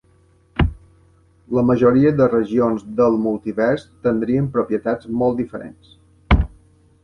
[1.57, 5.97] La majoria de regions del multivers tindrien propietats molt diferents.